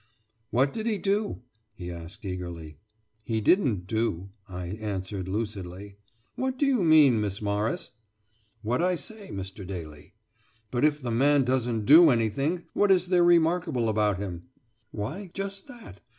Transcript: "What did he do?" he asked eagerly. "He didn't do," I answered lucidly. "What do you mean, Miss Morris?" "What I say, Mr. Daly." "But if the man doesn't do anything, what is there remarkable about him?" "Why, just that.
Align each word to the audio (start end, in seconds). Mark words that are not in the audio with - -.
"What 0.49 0.73
did 0.73 0.87
he 0.87 0.97
do?" 0.97 1.43
he 1.75 1.91
asked 1.91 2.25
eagerly. 2.25 2.79
"He 3.23 3.39
didn't 3.39 3.85
do," 3.85 4.29
I 4.49 4.65
answered 4.69 5.27
lucidly. 5.27 5.97
"What 6.33 6.57
do 6.57 6.65
you 6.65 6.83
mean, 6.83 7.21
Miss 7.21 7.39
Morris?" 7.39 7.91
"What 8.63 8.81
I 8.81 8.95
say, 8.95 9.29
Mr. 9.29 9.63
Daly." 9.63 10.15
"But 10.71 10.83
if 10.83 10.99
the 11.03 11.11
man 11.11 11.43
doesn't 11.43 11.85
do 11.85 12.09
anything, 12.09 12.63
what 12.73 12.89
is 12.91 13.09
there 13.09 13.23
remarkable 13.23 13.87
about 13.89 14.17
him?" 14.17 14.45
"Why, 14.89 15.29
just 15.35 15.67
that. 15.67 16.01